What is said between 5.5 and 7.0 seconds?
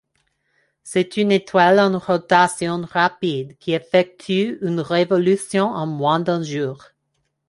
en moins d'un jour.